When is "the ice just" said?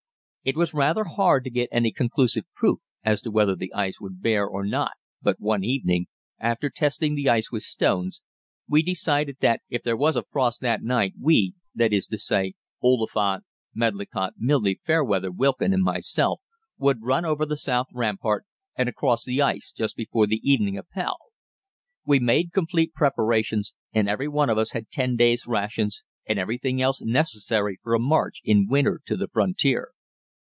19.23-19.95